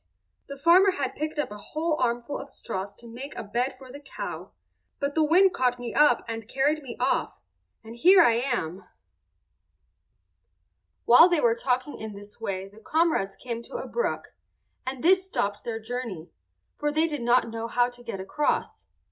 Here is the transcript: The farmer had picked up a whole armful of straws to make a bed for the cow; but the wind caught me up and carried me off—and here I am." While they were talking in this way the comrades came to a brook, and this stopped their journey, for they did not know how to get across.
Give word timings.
The 0.47 0.57
farmer 0.57 0.93
had 0.93 1.13
picked 1.13 1.37
up 1.37 1.51
a 1.51 1.59
whole 1.59 1.95
armful 2.01 2.39
of 2.39 2.49
straws 2.49 2.95
to 2.95 3.07
make 3.07 3.35
a 3.35 3.43
bed 3.43 3.75
for 3.77 3.91
the 3.91 3.99
cow; 3.99 4.51
but 4.99 5.13
the 5.13 5.23
wind 5.23 5.53
caught 5.53 5.77
me 5.77 5.93
up 5.93 6.25
and 6.27 6.47
carried 6.49 6.81
me 6.81 6.97
off—and 6.99 7.97
here 7.97 8.19
I 8.23 8.33
am." 8.33 8.83
While 11.05 11.29
they 11.29 11.39
were 11.39 11.53
talking 11.53 11.99
in 11.99 12.13
this 12.13 12.41
way 12.41 12.67
the 12.67 12.79
comrades 12.79 13.35
came 13.35 13.61
to 13.61 13.75
a 13.75 13.87
brook, 13.87 14.29
and 14.87 15.03
this 15.03 15.27
stopped 15.27 15.63
their 15.65 15.79
journey, 15.79 16.31
for 16.79 16.91
they 16.91 17.05
did 17.05 17.21
not 17.21 17.49
know 17.49 17.67
how 17.67 17.87
to 17.91 18.01
get 18.03 18.19
across. 18.19 18.87